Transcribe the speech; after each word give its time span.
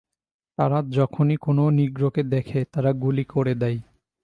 তারা 0.57 0.79
যখনি 0.91 1.35
কোনো 1.45 1.63
নিগ্রোকে 1.77 2.21
দেখে 2.33 2.59
তারা 2.73 2.91
গুলি 3.03 3.25
করে 3.33 3.53
দেয়। 3.55 3.79